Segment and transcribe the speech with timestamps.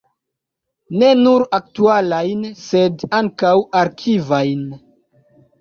[1.01, 4.65] Ne nur aktualajn, sed ankaŭ arkivajn.